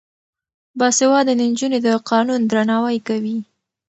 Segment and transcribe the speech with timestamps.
[0.79, 3.37] باسواده نجونې د قانون درناوی کوي.